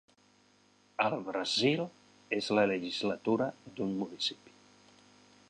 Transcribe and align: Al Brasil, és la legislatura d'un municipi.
Al 1.03 1.13
Brasil, 1.27 1.83
és 2.39 2.49
la 2.59 2.65
legislatura 2.73 3.51
d'un 3.77 3.95
municipi. 4.01 4.59